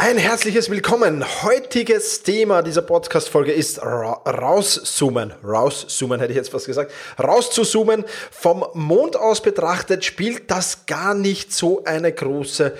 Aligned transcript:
Ein 0.00 0.16
herzliches 0.16 0.70
Willkommen. 0.70 1.24
Heutiges 1.42 2.22
Thema 2.22 2.62
dieser 2.62 2.82
Podcast-Folge 2.82 3.50
ist 3.50 3.82
ra 3.82 4.12
rauszoomen. 4.12 5.32
Rauszoomen 5.42 6.20
hätte 6.20 6.30
ich 6.30 6.36
jetzt 6.36 6.50
fast 6.50 6.66
gesagt. 6.66 6.92
Rauszuzoomen. 7.20 8.04
Vom 8.30 8.64
Mond 8.74 9.16
aus 9.16 9.42
betrachtet 9.42 10.04
spielt 10.04 10.52
das 10.52 10.86
gar 10.86 11.14
nicht 11.14 11.52
so 11.52 11.82
eine 11.84 12.12
große 12.12 12.74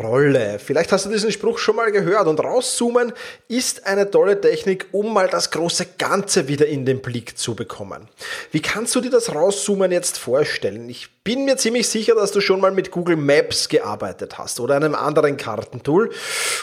Rolle. 0.00 0.60
Vielleicht 0.64 0.92
hast 0.92 1.06
du 1.06 1.10
diesen 1.10 1.32
Spruch 1.32 1.58
schon 1.58 1.74
mal 1.74 1.90
gehört. 1.90 2.28
Und 2.28 2.38
rauszoomen 2.38 3.14
ist 3.48 3.88
eine 3.88 4.08
tolle 4.08 4.40
Technik, 4.40 4.86
um 4.92 5.12
mal 5.12 5.26
das 5.26 5.50
große 5.50 5.86
Ganze 5.98 6.46
wieder 6.46 6.66
in 6.66 6.86
den 6.86 7.02
Blick 7.02 7.36
zu 7.36 7.56
bekommen. 7.56 8.06
Wie 8.52 8.62
kannst 8.62 8.94
du 8.94 9.00
dir 9.00 9.10
das 9.10 9.34
Rauszoomen 9.34 9.90
jetzt 9.90 10.18
vorstellen? 10.18 10.88
Ich 10.88 11.08
bin 11.24 11.44
mir 11.44 11.56
ziemlich 11.56 11.88
sicher, 11.88 12.14
dass 12.14 12.32
du 12.32 12.40
schon 12.40 12.60
mal 12.60 12.70
mit 12.70 12.90
Google 12.90 13.16
Maps 13.16 13.68
gearbeitet 13.68 14.38
hast 14.38 14.58
oder 14.60 14.76
einem 14.76 14.94
anderen 14.94 15.36
Kartentool 15.36 16.10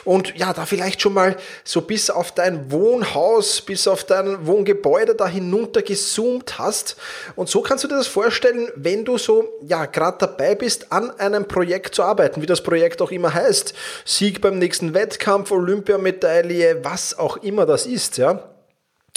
und 0.04 0.38
ja, 0.38 0.54
da 0.54 0.66
vielleicht 0.66 1.02
schon 1.02 1.14
mal 1.14 1.38
so 1.64 1.82
bis 1.82 2.10
auf 2.10 2.32
dein 2.32 2.72
Wohnhaus, 2.72 3.62
bis 3.62 3.88
auf 3.88 4.04
dein 4.04 4.46
Wohngebäude 4.46 5.16
da 5.16 5.28
hinunter 5.28 5.82
gezoomt 5.82 6.60
hast. 6.60 6.98
Und 7.36 7.50
so 7.50 7.62
kannst 7.62 7.84
du 7.84 7.88
dir 7.88 7.98
das 7.98 8.08
vorstellen, 8.08 8.70
wenn 8.76 9.06
du 9.06 9.18
so 9.18 9.48
ja 9.62 9.86
gerade 9.86 10.18
dabei 10.20 10.56
bist, 10.56 10.92
an 10.92 11.12
einem 11.20 11.48
Projekt 11.48 11.96
zu 11.96 12.04
arbeiten, 12.04 12.42
wie 12.42 12.46
das 12.46 12.62
Projekt 12.62 13.02
auch 13.02 13.12
immer 13.12 13.34
heißt. 13.34 13.74
Sieg 14.06 14.42
beim 14.42 14.60
nächsten 14.60 14.94
Wettkampf, 14.94 15.52
Olympiamedaille, 15.52 16.84
was 16.84 17.18
auch 17.18 17.38
immer 17.38 17.66
das 17.66 17.86
ist, 17.86 18.18
ja. 18.18 18.54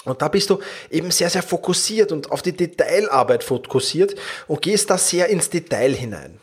Und 0.05 0.23
da 0.23 0.29
bist 0.29 0.49
du 0.49 0.61
eben 0.91 1.11
sehr, 1.11 1.29
sehr 1.29 1.43
fokussiert 1.43 2.11
und 2.11 2.31
auf 2.31 2.41
die 2.41 2.57
Detailarbeit 2.57 3.45
fokussiert 3.45 4.15
und 4.47 4.63
gehst 4.63 4.89
da 4.89 4.97
sehr 4.97 5.29
ins 5.29 5.51
Detail 5.51 5.93
hinein. 5.93 6.41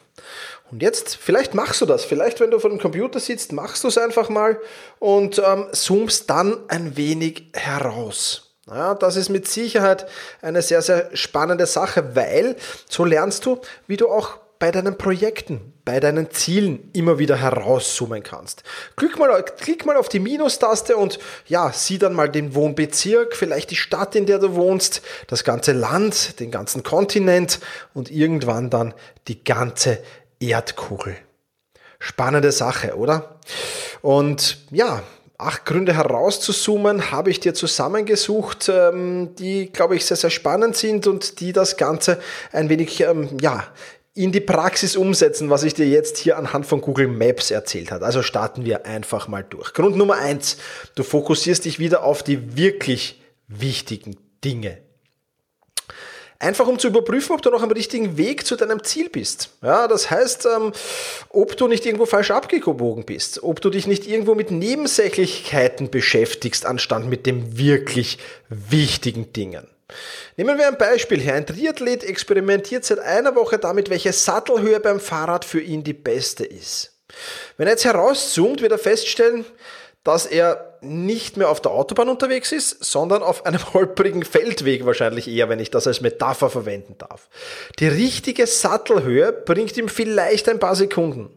Und 0.71 0.81
jetzt, 0.81 1.15
vielleicht 1.15 1.53
machst 1.53 1.81
du 1.81 1.85
das, 1.85 2.03
vielleicht 2.03 2.39
wenn 2.39 2.51
du 2.51 2.59
vor 2.59 2.69
dem 2.69 2.79
Computer 2.79 3.19
sitzt, 3.19 3.53
machst 3.53 3.83
du 3.83 3.87
es 3.87 3.97
einfach 3.97 4.29
mal 4.29 4.59
und 4.99 5.41
ähm, 5.45 5.67
zoomst 5.71 6.29
dann 6.29 6.57
ein 6.67 6.97
wenig 6.97 7.49
heraus. 7.53 8.55
Ja, 8.69 8.95
das 8.95 9.15
ist 9.15 9.29
mit 9.29 9.47
Sicherheit 9.47 10.07
eine 10.41 10.61
sehr, 10.61 10.81
sehr 10.81 11.09
spannende 11.15 11.65
Sache, 11.65 12.15
weil 12.15 12.57
so 12.89 13.05
lernst 13.05 13.45
du, 13.45 13.61
wie 13.87 13.95
du 13.95 14.09
auch 14.09 14.39
bei 14.59 14.71
deinen 14.71 14.97
Projekten, 14.97 15.73
bei 15.85 15.99
deinen 15.99 16.31
Zielen 16.31 16.89
immer 16.93 17.19
wieder 17.19 17.37
herauszoomen 17.37 18.23
kannst. 18.23 18.63
Klick 18.95 19.17
mal, 19.17 19.43
klick 19.43 19.85
mal 19.85 19.95
auf 19.95 20.09
die 20.09 20.19
Minustaste 20.19 20.97
und 20.97 21.19
ja, 21.45 21.71
sieh 21.71 21.99
dann 21.99 22.13
mal 22.13 22.29
den 22.29 22.55
Wohnbezirk, 22.55 23.35
vielleicht 23.35 23.71
die 23.71 23.75
Stadt, 23.75 24.15
in 24.15 24.25
der 24.25 24.39
du 24.39 24.55
wohnst, 24.55 25.01
das 25.27 25.43
ganze 25.43 25.73
Land, 25.73 26.39
den 26.39 26.51
ganzen 26.51 26.83
Kontinent 26.83 27.59
und 27.93 28.09
irgendwann 28.11 28.69
dann 28.69 28.93
die 29.27 29.43
ganze 29.43 29.99
Erdkugel. 30.39 31.15
Spannende 31.99 32.51
Sache, 32.51 32.95
oder? 32.95 33.39
Und 34.01 34.59
ja, 34.71 35.01
acht 35.37 35.65
Gründe 35.65 35.93
herauszuzoomen 35.93 37.11
habe 37.11 37.29
ich 37.29 37.39
dir 37.39 37.53
zusammengesucht, 37.53 38.69
ähm, 38.69 39.35
die, 39.35 39.71
glaube 39.71 39.95
ich, 39.95 40.05
sehr, 40.05 40.17
sehr 40.17 40.29
spannend 40.29 40.75
sind 40.75 41.07
und 41.07 41.39
die 41.39 41.53
das 41.53 41.77
Ganze 41.77 42.19
ein 42.51 42.69
wenig, 42.69 43.01
ähm, 43.01 43.37
ja, 43.39 43.67
in 44.13 44.31
die 44.31 44.41
Praxis 44.41 44.95
umsetzen, 44.95 45.51
was 45.51 45.61
ich 45.61 45.75
dir 45.75 45.87
jetzt 45.87 46.17
hier 46.17 46.37
anhand 46.37 46.65
von 46.65 46.81
Google 46.81 47.07
Maps 47.07 47.51
erzählt 47.51 47.91
habe. 47.91 48.03
Also 48.03 48.23
starten 48.23 48.65
wir 48.65 48.87
einfach 48.87 49.27
mal 49.27 49.43
durch. 49.43 49.73
Grund 49.73 49.95
Nummer 49.95 50.15
eins: 50.15 50.57
Du 50.95 51.03
fokussierst 51.03 51.65
dich 51.65 51.77
wieder 51.77 52.03
auf 52.03 52.23
die 52.23 52.57
wirklich 52.57 53.21
wichtigen 53.47 54.17
Dinge. 54.43 54.79
Einfach 56.39 56.67
um 56.67 56.77
zu 56.77 56.89
überprüfen, 56.89 57.33
ob 57.33 57.41
du 57.41 57.49
noch 57.49 57.63
am 57.63 57.71
richtigen 57.71 58.17
Weg 58.17 58.45
zu 58.45 58.55
deinem 58.55 58.83
Ziel 58.83 59.09
bist. 59.09 59.49
Ja, 59.63 59.87
das 59.87 60.11
heißt, 60.11 60.47
ähm, 60.55 60.71
ob 61.29 61.57
du 61.57 61.67
nicht 61.67 61.85
irgendwo 61.85 62.05
falsch 62.05 62.29
abgebogen 62.29 63.05
bist, 63.05 63.41
ob 63.41 63.59
du 63.59 63.71
dich 63.71 63.87
nicht 63.87 64.05
irgendwo 64.07 64.35
mit 64.35 64.51
Nebensächlichkeiten 64.51 65.89
beschäftigst, 65.89 66.65
anstatt 66.65 67.05
mit 67.05 67.25
den 67.25 67.57
wirklich 67.57 68.19
wichtigen 68.49 69.33
Dingen. 69.33 69.67
Nehmen 70.35 70.57
wir 70.59 70.67
ein 70.67 70.77
Beispiel 70.77 71.19
her. 71.19 71.35
Ein 71.35 71.45
Triathlet 71.45 72.03
experimentiert 72.03 72.85
seit 72.85 72.99
einer 72.99 73.35
Woche 73.35 73.57
damit, 73.57 73.89
welche 73.89 74.13
Sattelhöhe 74.13 74.79
beim 74.79 74.99
Fahrrad 74.99 75.45
für 75.45 75.61
ihn 75.61 75.83
die 75.83 75.93
beste 75.93 76.45
ist. 76.45 76.93
Wenn 77.57 77.67
er 77.67 77.73
jetzt 77.73 77.85
herauszoomt, 77.85 78.61
wird 78.61 78.73
er 78.73 78.77
feststellen, 78.77 79.45
dass 80.03 80.25
er 80.25 80.66
nicht 80.81 81.37
mehr 81.37 81.49
auf 81.49 81.61
der 81.61 81.71
Autobahn 81.71 82.09
unterwegs 82.09 82.51
ist, 82.51 82.83
sondern 82.83 83.23
auf 83.23 83.45
einem 83.45 83.61
holprigen 83.73 84.23
Feldweg 84.23 84.85
wahrscheinlich 84.85 85.27
eher, 85.27 85.49
wenn 85.49 85.59
ich 85.59 85.71
das 85.71 85.87
als 85.87 86.01
Metapher 86.01 86.49
verwenden 86.49 86.95
darf. 86.97 87.29
Die 87.79 87.87
richtige 87.87 88.47
Sattelhöhe 88.47 89.31
bringt 89.31 89.77
ihm 89.77 89.89
vielleicht 89.89 90.49
ein 90.49 90.59
paar 90.59 90.75
Sekunden. 90.75 91.29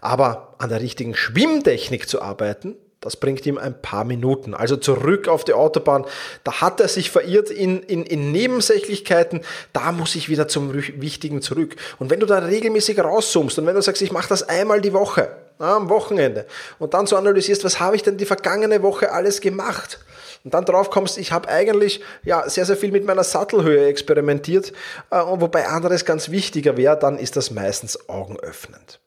Aber 0.00 0.54
an 0.58 0.68
der 0.68 0.80
richtigen 0.80 1.14
Schwimmtechnik 1.14 2.08
zu 2.08 2.20
arbeiten, 2.20 2.76
das 3.02 3.16
bringt 3.16 3.44
ihm 3.46 3.58
ein 3.58 3.82
paar 3.82 4.04
Minuten. 4.04 4.54
Also 4.54 4.76
zurück 4.76 5.26
auf 5.26 5.44
die 5.44 5.52
Autobahn. 5.52 6.06
Da 6.44 6.60
hat 6.60 6.80
er 6.80 6.86
sich 6.86 7.10
verirrt 7.10 7.50
in, 7.50 7.82
in, 7.82 8.04
in 8.04 8.30
Nebensächlichkeiten. 8.30 9.40
Da 9.72 9.90
muss 9.90 10.14
ich 10.14 10.28
wieder 10.28 10.46
zum 10.46 10.72
Wichtigen 10.72 11.42
zurück. 11.42 11.74
Und 11.98 12.10
wenn 12.10 12.20
du 12.20 12.26
da 12.26 12.38
regelmäßig 12.38 13.00
rauszoomst 13.00 13.58
und 13.58 13.66
wenn 13.66 13.74
du 13.74 13.82
sagst, 13.82 14.02
ich 14.02 14.12
mache 14.12 14.28
das 14.28 14.48
einmal 14.48 14.80
die 14.80 14.92
Woche, 14.92 15.36
am 15.58 15.88
Wochenende, 15.88 16.46
und 16.78 16.94
dann 16.94 17.06
so 17.06 17.16
analysierst, 17.16 17.64
was 17.64 17.80
habe 17.80 17.96
ich 17.96 18.04
denn 18.04 18.16
die 18.16 18.24
vergangene 18.24 18.82
Woche 18.82 19.12
alles 19.12 19.40
gemacht? 19.40 19.98
Und 20.44 20.54
dann 20.54 20.64
drauf 20.64 20.90
kommst, 20.90 21.18
ich 21.18 21.32
habe 21.32 21.48
eigentlich 21.48 22.00
ja 22.24 22.48
sehr, 22.48 22.64
sehr 22.64 22.76
viel 22.76 22.92
mit 22.92 23.04
meiner 23.04 23.24
Sattelhöhe 23.24 23.86
experimentiert, 23.86 24.72
äh, 25.10 25.16
wobei 25.16 25.66
anderes 25.66 26.04
ganz 26.04 26.30
wichtiger 26.30 26.76
wäre, 26.76 26.98
dann 26.98 27.18
ist 27.18 27.36
das 27.36 27.50
meistens 27.50 28.08
augenöffnend. 28.08 29.00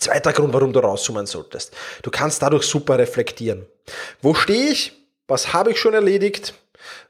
Zweiter 0.00 0.32
Grund, 0.32 0.54
warum 0.54 0.72
du 0.72 0.80
rauszoomen 0.80 1.26
solltest. 1.26 1.76
Du 2.02 2.10
kannst 2.10 2.40
dadurch 2.40 2.64
super 2.64 2.98
reflektieren. 2.98 3.66
Wo 4.22 4.34
stehe 4.34 4.70
ich? 4.70 4.92
Was 5.28 5.52
habe 5.52 5.72
ich 5.72 5.78
schon 5.78 5.92
erledigt? 5.92 6.54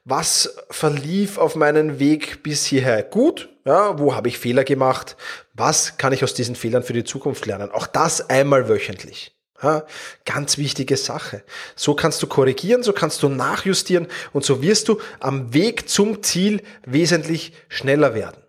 Was 0.04 0.56
verlief 0.70 1.38
auf 1.38 1.54
meinem 1.54 2.00
Weg 2.00 2.42
bis 2.42 2.66
hierher 2.66 3.04
gut? 3.04 3.48
Ja, 3.64 3.98
wo 4.00 4.14
habe 4.16 4.26
ich 4.26 4.38
Fehler 4.38 4.64
gemacht? 4.64 5.16
Was 5.54 5.98
kann 5.98 6.12
ich 6.12 6.24
aus 6.24 6.34
diesen 6.34 6.56
Fehlern 6.56 6.82
für 6.82 6.92
die 6.92 7.04
Zukunft 7.04 7.46
lernen? 7.46 7.70
Auch 7.70 7.86
das 7.86 8.28
einmal 8.28 8.68
wöchentlich. 8.68 9.36
Ja, 9.62 9.84
ganz 10.24 10.58
wichtige 10.58 10.96
Sache. 10.96 11.44
So 11.76 11.94
kannst 11.94 12.20
du 12.22 12.26
korrigieren, 12.26 12.82
so 12.82 12.92
kannst 12.92 13.22
du 13.22 13.28
nachjustieren 13.28 14.08
und 14.32 14.44
so 14.44 14.62
wirst 14.62 14.88
du 14.88 15.00
am 15.20 15.54
Weg 15.54 15.88
zum 15.88 16.22
Ziel 16.22 16.62
wesentlich 16.86 17.52
schneller 17.68 18.14
werden. 18.14 18.42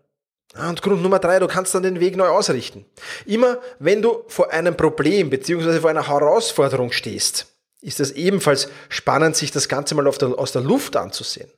Und 0.58 0.82
Grund 0.82 1.02
Nummer 1.02 1.20
drei, 1.20 1.40
du 1.40 1.48
kannst 1.48 1.74
dann 1.74 1.84
den 1.84 2.00
Weg 2.00 2.18
neu 2.18 2.28
ausrichten. 2.28 2.86
Immer 3.26 3.60
wenn 3.80 4.02
du 4.02 4.24
vor 4.28 4.52
einem 4.52 4.76
Problem 4.76 5.30
beziehungsweise 5.30 5.80
vor 5.80 5.90
einer 5.90 6.08
Herausforderung 6.08 6.92
stehst, 6.92 7.48
ist 7.82 8.00
es 8.00 8.12
ebenfalls 8.12 8.70
spannend, 8.90 9.36
sich 9.36 9.52
das 9.52 9.70
Ganze 9.70 9.96
mal 9.96 10.04
der, 10.04 10.38
aus 10.38 10.52
der 10.52 10.62
Luft 10.62 10.96
anzusehen. 10.96 11.50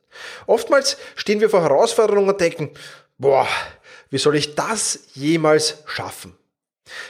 Oftmals 0.46 0.96
stehen 1.16 1.40
wir 1.40 1.50
vor 1.50 1.62
Herausforderungen 1.62 2.28
und 2.30 2.40
denken, 2.40 2.70
boah, 3.18 3.48
wie 4.10 4.18
soll 4.18 4.36
ich 4.36 4.54
das 4.54 5.00
jemals 5.14 5.78
schaffen? 5.86 6.36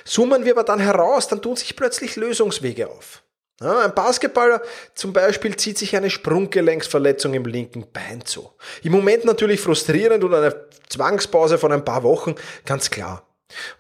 Zoomen 0.05 0.45
wir 0.45 0.53
aber 0.53 0.65
dann 0.65 0.81
heraus, 0.81 1.29
dann 1.29 1.43
tun 1.43 1.57
sich 1.57 1.77
plötzlich 1.77 2.17
Lösungswege 2.17 2.89
auf. 2.89 3.24
Ein 3.61 3.95
Basketballer 3.95 4.63
zum 4.95 5.13
Beispiel 5.13 5.57
zieht 5.57 5.79
sich 5.79 5.97
eine 5.97 6.11
Sprunggelenksverletzung 6.11 7.35
im 7.35 7.45
linken 7.45 7.87
Bein 7.93 8.25
zu. 8.25 8.51
Im 8.83 8.93
Moment 8.93 9.25
natürlich 9.25 9.61
frustrierend 9.61 10.25
und 10.25 10.35
eine 10.35 10.67
Zwangspause 10.89 11.57
von 11.57 11.73
ein 11.73 11.85
paar 11.85 12.03
Wochen, 12.03 12.35
ganz 12.67 12.91
klar. 12.91 13.23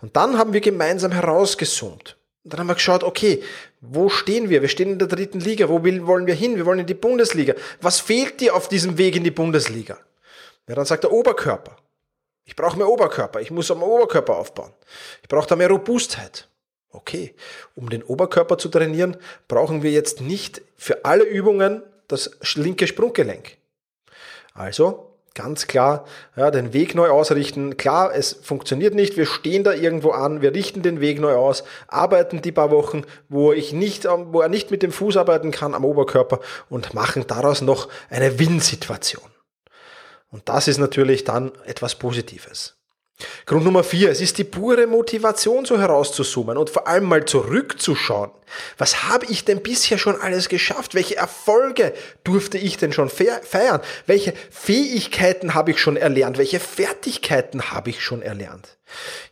Und 0.00 0.16
dann 0.16 0.38
haben 0.38 0.52
wir 0.52 0.60
gemeinsam 0.60 1.10
herausgezoomt. 1.10 2.16
Und 2.44 2.52
dann 2.52 2.60
haben 2.60 2.66
wir 2.68 2.74
geschaut, 2.74 3.02
okay, 3.02 3.42
wo 3.80 4.08
stehen 4.08 4.48
wir? 4.48 4.62
Wir 4.62 4.68
stehen 4.68 4.92
in 4.92 4.98
der 4.98 5.08
dritten 5.08 5.40
Liga. 5.40 5.68
Wo 5.68 5.82
wollen 5.82 6.26
wir 6.26 6.34
hin? 6.34 6.56
Wir 6.56 6.66
wollen 6.66 6.80
in 6.80 6.86
die 6.86 6.94
Bundesliga. 6.94 7.54
Was 7.80 8.00
fehlt 8.00 8.40
dir 8.40 8.54
auf 8.54 8.68
diesem 8.68 8.98
Weg 8.98 9.16
in 9.16 9.24
die 9.24 9.30
Bundesliga? 9.30 9.98
Ja, 10.68 10.74
dann 10.74 10.84
sagt 10.84 11.04
der 11.04 11.12
Oberkörper. 11.12 11.76
Ich 12.44 12.54
brauche 12.54 12.76
mehr 12.76 12.88
Oberkörper. 12.88 13.40
Ich 13.40 13.50
muss 13.50 13.70
am 13.70 13.82
Oberkörper 13.82 14.36
aufbauen. 14.36 14.72
Ich 15.22 15.28
brauche 15.28 15.48
da 15.48 15.56
mehr 15.56 15.70
Robustheit. 15.70 16.48
Okay, 16.94 17.34
um 17.74 17.90
den 17.90 18.04
Oberkörper 18.04 18.56
zu 18.56 18.68
trainieren, 18.68 19.16
brauchen 19.48 19.82
wir 19.82 19.90
jetzt 19.90 20.20
nicht 20.20 20.62
für 20.76 21.04
alle 21.04 21.24
Übungen 21.24 21.82
das 22.06 22.30
linke 22.54 22.86
Sprunggelenk. 22.86 23.56
Also 24.54 25.10
ganz 25.34 25.66
klar 25.66 26.06
ja, 26.36 26.52
den 26.52 26.72
Weg 26.72 26.94
neu 26.94 27.08
ausrichten. 27.08 27.76
Klar, 27.76 28.14
es 28.14 28.32
funktioniert 28.32 28.94
nicht. 28.94 29.16
Wir 29.16 29.26
stehen 29.26 29.64
da 29.64 29.72
irgendwo 29.72 30.12
an, 30.12 30.40
wir 30.40 30.54
richten 30.54 30.82
den 30.82 31.00
Weg 31.00 31.20
neu 31.20 31.34
aus, 31.34 31.64
arbeiten 31.88 32.40
die 32.40 32.52
paar 32.52 32.70
Wochen, 32.70 33.02
wo 33.28 33.52
ich 33.52 33.72
nicht, 33.72 34.04
wo 34.04 34.40
er 34.40 34.48
nicht 34.48 34.70
mit 34.70 34.84
dem 34.84 34.92
Fuß 34.92 35.16
arbeiten 35.16 35.50
kann 35.50 35.74
am 35.74 35.84
Oberkörper 35.84 36.38
und 36.70 36.94
machen 36.94 37.26
daraus 37.26 37.60
noch 37.60 37.88
eine 38.08 38.38
Win-Situation. 38.38 39.24
Und 40.30 40.48
das 40.48 40.68
ist 40.68 40.78
natürlich 40.78 41.24
dann 41.24 41.50
etwas 41.64 41.96
Positives. 41.96 42.76
Grund 43.46 43.64
Nummer 43.64 43.84
vier, 43.84 44.10
es 44.10 44.20
ist 44.20 44.38
die 44.38 44.44
pure 44.44 44.86
Motivation, 44.86 45.64
so 45.64 45.78
herauszuzoomen 45.78 46.56
und 46.56 46.70
vor 46.70 46.88
allem 46.88 47.04
mal 47.04 47.24
zurückzuschauen. 47.24 48.30
Was 48.78 49.04
habe 49.04 49.26
ich 49.26 49.44
denn 49.44 49.62
bisher 49.62 49.98
schon 49.98 50.20
alles 50.20 50.48
geschafft? 50.48 50.94
Welche 50.94 51.16
Erfolge 51.16 51.92
durfte 52.24 52.58
ich 52.58 52.76
denn 52.76 52.92
schon 52.92 53.10
feiern? 53.10 53.80
Welche 54.06 54.32
Fähigkeiten 54.50 55.54
habe 55.54 55.72
ich 55.72 55.78
schon 55.78 55.96
erlernt? 55.96 56.38
Welche 56.38 56.58
Fertigkeiten 56.58 57.70
habe 57.70 57.90
ich 57.90 58.02
schon 58.02 58.22
erlernt? 58.22 58.78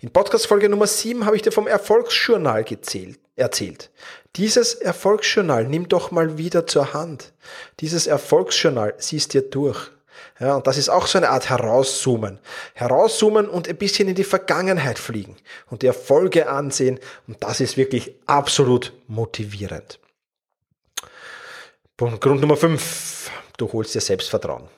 In 0.01 0.11
Podcast 0.11 0.47
Folge 0.47 0.69
Nummer 0.69 0.87
sieben 0.87 1.25
habe 1.25 1.37
ich 1.37 1.43
dir 1.43 1.53
vom 1.53 1.67
Erfolgsjournal 1.67 2.65
gezählt, 2.65 3.19
erzählt. 3.37 3.91
Dieses 4.37 4.75
Erfolgsjournal 4.75 5.67
nimm 5.67 5.89
doch 5.89 6.11
mal 6.11 6.39
wieder 6.39 6.67
zur 6.67 6.93
Hand. 6.93 7.33
Dieses 7.81 8.07
Erfolgsjournal 8.07 8.95
siehst 8.99 9.35
dir 9.35 9.43
durch. 9.43 9.92
Ja, 10.41 10.57
und 10.57 10.67
das 10.67 10.77
ist 10.77 10.89
auch 10.89 11.07
so 11.07 11.19
eine 11.19 11.31
Art 11.31 11.49
Herauszoomen. 11.49 12.39
Herauszoomen 12.75 13.49
und 13.49 13.69
ein 13.69 13.77
bisschen 13.77 14.09
in 14.09 14.15
die 14.15 14.25
Vergangenheit 14.25 14.99
fliegen 14.99 15.37
und 15.71 15.83
die 15.83 15.87
Erfolge 15.87 16.49
ansehen. 16.49 16.99
Und 17.27 17.43
das 17.43 17.61
ist 17.61 17.77
wirklich 17.77 18.15
absolut 18.27 18.93
motivierend. 19.09 19.99
Grund 21.97 22.41
Nummer 22.41 22.57
5. 22.57 23.31
Du 23.57 23.73
holst 23.73 23.95
dir 23.95 24.01
Selbstvertrauen. 24.01 24.69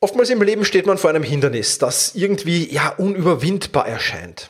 Oftmals 0.00 0.30
im 0.30 0.40
Leben 0.40 0.64
steht 0.64 0.86
man 0.86 0.96
vor 0.96 1.10
einem 1.10 1.24
Hindernis, 1.24 1.78
das 1.78 2.14
irgendwie 2.14 2.72
ja 2.72 2.90
unüberwindbar 2.90 3.88
erscheint. 3.88 4.48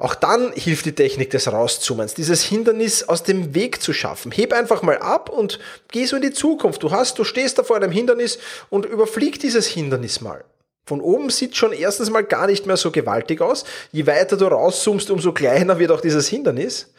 Auch 0.00 0.14
dann 0.14 0.52
hilft 0.54 0.86
die 0.86 0.94
Technik 0.94 1.28
des 1.28 1.52
Rauszoomens, 1.52 2.14
dieses 2.14 2.42
Hindernis 2.42 3.06
aus 3.06 3.22
dem 3.22 3.54
Weg 3.54 3.82
zu 3.82 3.92
schaffen. 3.92 4.32
Heb 4.32 4.54
einfach 4.54 4.80
mal 4.80 4.96
ab 4.96 5.28
und 5.28 5.58
geh 5.88 6.06
so 6.06 6.16
in 6.16 6.22
die 6.22 6.32
Zukunft. 6.32 6.82
Du 6.82 6.90
hast, 6.90 7.18
du 7.18 7.24
stehst 7.24 7.58
da 7.58 7.64
vor 7.64 7.76
einem 7.76 7.92
Hindernis 7.92 8.38
und 8.70 8.86
überflieg 8.86 9.38
dieses 9.38 9.66
Hindernis 9.66 10.22
mal. 10.22 10.42
Von 10.86 11.02
oben 11.02 11.28
sieht 11.28 11.54
schon 11.54 11.74
erstens 11.74 12.08
mal 12.08 12.24
gar 12.24 12.46
nicht 12.46 12.64
mehr 12.64 12.78
so 12.78 12.90
gewaltig 12.90 13.42
aus. 13.42 13.64
Je 13.92 14.06
weiter 14.06 14.38
du 14.38 14.46
rauszoomst, 14.46 15.10
umso 15.10 15.32
kleiner 15.32 15.78
wird 15.78 15.90
auch 15.90 16.00
dieses 16.00 16.28
Hindernis. 16.28 16.94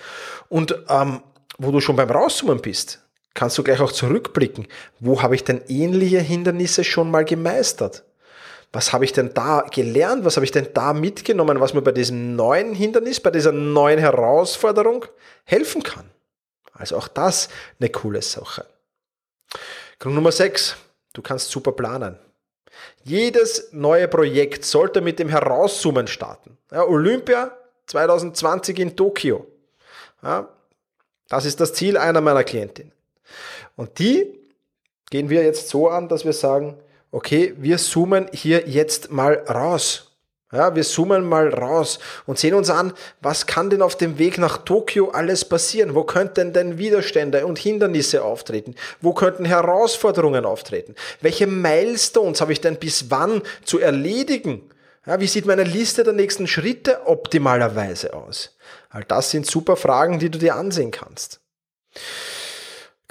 Und 0.48 0.78
ähm, 0.88 1.22
wo 1.58 1.72
du 1.72 1.82
schon 1.82 1.96
beim 1.96 2.12
Rauszoomen 2.12 2.62
bist, 2.62 3.00
kannst 3.34 3.58
du 3.58 3.64
gleich 3.64 3.80
auch 3.80 3.92
zurückblicken. 3.92 4.68
Wo 5.00 5.24
habe 5.24 5.34
ich 5.34 5.44
denn 5.44 5.62
ähnliche 5.68 6.20
Hindernisse 6.20 6.84
schon 6.84 7.10
mal 7.10 7.26
gemeistert? 7.26 8.04
Was 8.74 8.94
habe 8.94 9.06
ich 9.06 9.12
denn 9.12 9.34
da 9.34 9.62
gelernt, 9.62 10.24
was 10.24 10.38
habe 10.38 10.46
ich 10.46 10.52
denn 10.52 10.70
da 10.74 10.94
mitgenommen, 10.94 11.60
was 11.60 11.74
mir 11.74 11.82
bei 11.82 11.92
diesem 11.92 12.36
neuen 12.36 12.74
Hindernis, 12.74 13.20
bei 13.20 13.32
dieser 13.32 13.52
neuen 13.52 14.00
Herausforderung 14.00 15.06
helfen 15.44 15.84
kann. 15.84 16.10
Also 16.74 16.98
auch 16.98 17.08
das 17.08 17.50
eine 17.80 17.90
coole 17.90 18.22
Sache. 18.22 18.66
Grund 20.00 20.16
Nummer 20.16 20.32
6, 20.32 20.78
du 21.14 21.22
kannst 21.22 21.52
super 21.52 21.74
planen. 21.74 22.18
Jedes 23.04 23.70
neue 23.74 24.08
Projekt 24.08 24.64
sollte 24.64 25.02
mit 25.02 25.20
dem 25.20 25.30
Herauszoomen 25.30 26.08
starten. 26.08 26.58
Ja, 26.72 26.86
Olympia 26.86 27.52
2020 27.88 28.80
in 28.80 28.96
Tokio. 28.96 29.46
Ja, 30.24 30.48
das 31.28 31.46
ist 31.46 31.60
das 31.60 31.74
Ziel 31.74 31.98
einer 31.98 32.22
meiner 32.22 32.44
Klientinnen. 32.44 32.94
Und 33.76 34.00
die 34.00 34.40
gehen 35.10 35.30
wir 35.30 35.44
jetzt 35.44 35.70
so 35.70 35.90
an, 35.90 36.08
dass 36.08 36.26
wir 36.26 36.34
sagen, 36.34 36.78
okay, 37.12 37.54
wir 37.58 37.78
zoomen 37.78 38.28
hier 38.34 38.68
jetzt 38.68 39.12
mal 39.12 39.36
raus. 39.50 40.08
Ja, 40.54 40.76
wir 40.76 40.84
zoomen 40.84 41.24
mal 41.24 41.48
raus 41.48 42.00
und 42.26 42.38
sehen 42.38 42.56
uns 42.56 42.70
an, 42.70 42.92
was 43.22 43.48
kann 43.48 43.70
denn 43.70 43.82
auf 43.82 43.96
dem 43.96 44.20
Weg 44.20 44.38
nach 44.38 44.58
Tokio 44.58 45.10
alles 45.12 45.46
passieren? 45.46 45.96
Wo 45.96 46.04
könnten 46.04 46.52
denn 46.52 46.78
Widerstände 46.78 47.46
und 47.46 47.58
Hindernisse 47.58 48.22
auftreten? 48.22 48.76
Wo 49.00 49.14
könnten 49.14 49.46
Herausforderungen 49.46 50.44
auftreten? 50.44 50.96
Welche 51.22 51.48
Milestones 51.48 52.42
habe 52.42 52.52
ich 52.52 52.60
denn 52.60 52.76
bis 52.76 53.10
wann 53.10 53.42
zu 53.64 53.80
erledigen? 53.80 54.70
Ja, 55.06 55.22
wie 55.22 55.28
sieht 55.28 55.46
meine 55.46 55.64
Liste 55.64 56.04
der 56.04 56.14
nächsten 56.14 56.48
Schritte 56.48 57.08
optimalerweise 57.08 58.14
aus? 58.14 58.58
All 58.90 59.06
das 59.06 59.32
sind 59.32 59.50
super 59.50 59.78
Fragen, 59.78 60.20
die 60.20 60.30
du 60.30 60.38
dir 60.38 60.56
ansehen 60.56 60.92
kannst. 60.92 61.40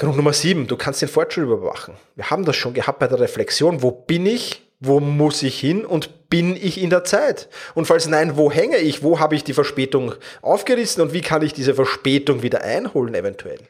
Grund 0.01 0.17
Nummer 0.17 0.33
sieben, 0.33 0.67
du 0.67 0.79
kannst 0.79 1.03
den 1.03 1.11
Fortschritt 1.11 1.45
überwachen. 1.45 1.95
Wir 2.17 2.31
haben 2.31 2.47
das 2.47 2.57
schon 2.57 2.73
gehabt 2.73 3.01
bei 3.01 3.07
der 3.07 3.21
Reflexion. 3.21 3.83
Wo 3.83 3.91
bin 3.91 4.25
ich? 4.25 4.67
Wo 4.81 4.99
muss 4.99 5.43
ich 5.43 5.61
hin? 5.61 5.85
Und 5.85 6.31
bin 6.31 6.57
ich 6.57 6.81
in 6.81 6.89
der 6.89 7.05
Zeit? 7.05 7.51
Und 7.75 7.85
falls 7.85 8.07
nein, 8.07 8.39
wo 8.39 8.51
hänge 8.51 8.79
ich? 8.79 9.03
Wo 9.03 9.19
habe 9.19 9.35
ich 9.35 9.45
die 9.45 9.53
Verspätung 9.53 10.15
aufgerissen? 10.41 11.03
Und 11.03 11.13
wie 11.13 11.21
kann 11.21 11.43
ich 11.43 11.53
diese 11.53 11.75
Verspätung 11.75 12.43
wieder 12.43 12.63
einholen 12.63 13.15
eventuell? 13.15 13.61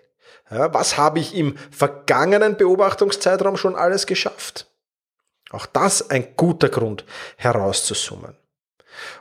Ja, 0.53 0.73
was 0.73 0.97
habe 0.97 1.19
ich 1.19 1.35
im 1.35 1.57
vergangenen 1.73 2.57
Beobachtungszeitraum 2.57 3.57
schon 3.57 3.75
alles 3.75 4.07
geschafft? 4.07 4.69
Auch 5.51 5.67
das 5.67 6.11
ein 6.11 6.37
guter 6.37 6.69
Grund 6.69 7.05
herauszusummen. 7.39 8.37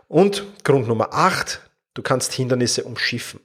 Und 0.08 0.44
Grund 0.64 0.88
Nummer 0.88 1.12
acht, 1.12 1.62
du 1.96 2.04
kannst 2.04 2.34
Hindernisse 2.34 2.84
umschiffen. 2.84 3.40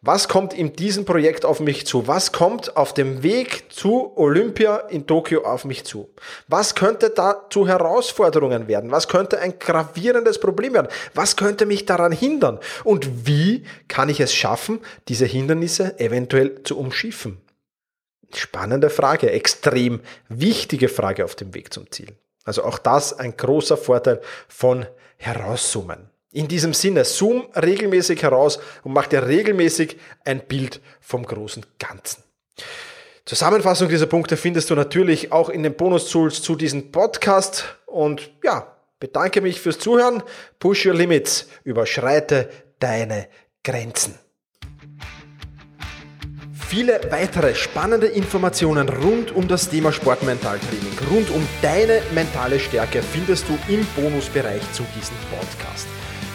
Was 0.00 0.28
kommt 0.28 0.54
in 0.54 0.74
diesem 0.74 1.04
Projekt 1.04 1.44
auf 1.44 1.58
mich 1.58 1.84
zu? 1.84 2.06
Was 2.06 2.30
kommt 2.30 2.76
auf 2.76 2.94
dem 2.94 3.24
Weg 3.24 3.64
zu 3.72 4.16
Olympia 4.16 4.76
in 4.76 5.08
Tokio 5.08 5.42
auf 5.42 5.64
mich 5.64 5.84
zu? 5.84 6.08
Was 6.46 6.76
könnte 6.76 7.10
da 7.10 7.46
zu 7.50 7.66
Herausforderungen 7.66 8.68
werden? 8.68 8.92
Was 8.92 9.08
könnte 9.08 9.40
ein 9.40 9.58
gravierendes 9.58 10.38
Problem 10.38 10.74
werden? 10.74 10.86
Was 11.14 11.34
könnte 11.34 11.66
mich 11.66 11.84
daran 11.84 12.12
hindern? 12.12 12.60
Und 12.84 13.26
wie 13.26 13.64
kann 13.88 14.08
ich 14.08 14.20
es 14.20 14.32
schaffen, 14.32 14.78
diese 15.08 15.26
Hindernisse 15.26 15.98
eventuell 15.98 16.62
zu 16.62 16.78
umschiffen? 16.78 17.40
Spannende 18.32 18.90
Frage, 18.90 19.32
extrem 19.32 20.00
wichtige 20.28 20.88
Frage 20.88 21.24
auf 21.24 21.34
dem 21.34 21.54
Weg 21.54 21.72
zum 21.74 21.90
Ziel. 21.90 22.16
Also 22.44 22.62
auch 22.62 22.78
das 22.78 23.18
ein 23.18 23.36
großer 23.36 23.76
Vorteil 23.76 24.20
von 24.46 24.86
Herauszoomen. 25.16 26.08
In 26.30 26.46
diesem 26.46 26.74
Sinne, 26.74 27.04
zoom 27.04 27.46
regelmäßig 27.54 28.22
heraus 28.22 28.58
und 28.84 28.92
mach 28.92 29.06
dir 29.06 29.26
regelmäßig 29.26 29.96
ein 30.24 30.40
Bild 30.46 30.80
vom 31.00 31.24
großen 31.24 31.64
Ganzen. 31.78 32.22
Zusammenfassung 33.24 33.88
dieser 33.88 34.06
Punkte 34.06 34.36
findest 34.36 34.70
du 34.70 34.74
natürlich 34.74 35.32
auch 35.32 35.48
in 35.48 35.62
den 35.62 35.74
Bonus-Tools 35.74 36.42
zu 36.42 36.56
diesem 36.56 36.92
Podcast. 36.92 37.64
Und 37.86 38.30
ja, 38.42 38.76
bedanke 39.00 39.40
mich 39.40 39.60
fürs 39.60 39.78
Zuhören. 39.78 40.22
Push 40.58 40.86
your 40.86 40.94
limits. 40.94 41.48
Überschreite 41.64 42.48
deine 42.78 43.28
Grenzen. 43.64 44.18
Viele 46.68 47.00
weitere 47.10 47.54
spannende 47.54 48.06
Informationen 48.06 48.90
rund 48.90 49.34
um 49.34 49.48
das 49.48 49.70
Thema 49.70 49.90
Sportmentaltraining, 49.90 50.98
rund 51.10 51.30
um 51.30 51.46
deine 51.62 52.02
mentale 52.14 52.60
Stärke 52.60 53.02
findest 53.02 53.46
du 53.48 53.58
im 53.72 53.86
Bonusbereich 53.96 54.60
zu 54.72 54.84
diesem 54.94 55.16
Podcast. 55.30 55.88